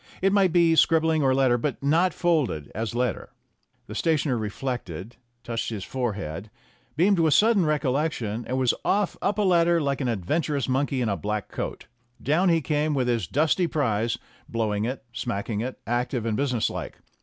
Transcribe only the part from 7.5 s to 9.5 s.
recollection, and was off up a